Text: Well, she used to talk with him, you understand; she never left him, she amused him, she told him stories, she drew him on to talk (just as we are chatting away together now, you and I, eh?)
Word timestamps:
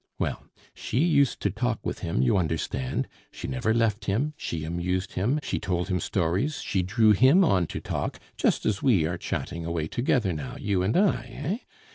Well, 0.17 0.47
she 0.73 0.97
used 1.01 1.41
to 1.41 1.51
talk 1.51 1.85
with 1.85 1.99
him, 1.99 2.23
you 2.23 2.35
understand; 2.35 3.07
she 3.31 3.47
never 3.47 3.71
left 3.71 4.05
him, 4.05 4.33
she 4.35 4.63
amused 4.63 5.13
him, 5.13 5.39
she 5.43 5.59
told 5.59 5.89
him 5.89 5.99
stories, 5.99 6.59
she 6.61 6.81
drew 6.81 7.11
him 7.11 7.45
on 7.45 7.67
to 7.67 7.79
talk 7.79 8.19
(just 8.35 8.65
as 8.65 8.81
we 8.81 9.05
are 9.05 9.19
chatting 9.19 9.63
away 9.63 9.87
together 9.87 10.33
now, 10.33 10.55
you 10.57 10.81
and 10.81 10.97
I, 10.97 11.25
eh?) 11.25 11.57